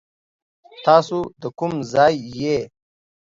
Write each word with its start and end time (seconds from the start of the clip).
تاسو 0.85 1.17
دا 1.41 1.49
کوم 1.57 1.73
ځای 1.93 2.13
يي؟ 2.39 2.57